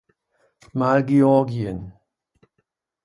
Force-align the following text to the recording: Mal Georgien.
Mal 0.73 1.05
Georgien. 1.05 1.93